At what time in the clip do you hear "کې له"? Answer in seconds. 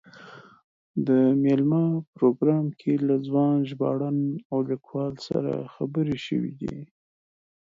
2.79-3.15